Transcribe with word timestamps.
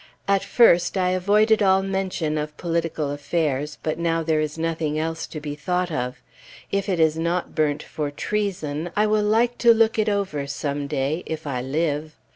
At 0.27 0.43
first, 0.43 0.97
I 0.97 1.09
avoided 1.09 1.61
all 1.61 1.83
mention 1.83 2.35
of 2.35 2.57
political 2.57 3.11
affairs, 3.11 3.77
but 3.83 3.99
now 3.99 4.23
there 4.23 4.39
is 4.39 4.57
nothing 4.57 4.97
else 4.97 5.27
to 5.27 5.39
be 5.39 5.53
thought 5.53 5.91
of; 5.91 6.23
if 6.71 6.89
it 6.89 6.99
is 6.99 7.19
not 7.19 7.53
burnt 7.53 7.83
for 7.83 8.09
treason, 8.09 8.89
I 8.95 9.05
will 9.05 9.21
like 9.21 9.59
to 9.59 9.75
look 9.75 9.99
it 9.99 10.09
over 10.09 10.47
some 10.47 10.87
day 10.87 11.21
if 11.27 11.45
I 11.45 11.61
live. 11.61 12.15